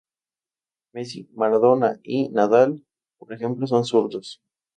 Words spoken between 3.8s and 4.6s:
zurdos.